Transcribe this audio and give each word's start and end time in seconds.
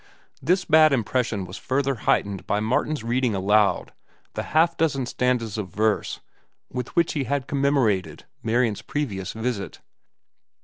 This 0.41 0.65
bad 0.65 0.93
impression 0.93 1.45
was 1.45 1.57
further 1.57 1.93
heightened 1.93 2.47
by 2.47 2.59
Martin's 2.59 3.03
reading 3.03 3.35
aloud 3.35 3.93
the 4.33 4.41
half 4.57 4.75
dozen 4.75 5.05
stanzas 5.05 5.59
of 5.59 5.69
verse 5.69 6.21
with 6.71 6.95
which 6.95 7.13
he 7.13 7.25
had 7.25 7.45
commemorated 7.45 8.25
Marian's 8.41 8.81
previous 8.81 9.33
visit. 9.33 9.79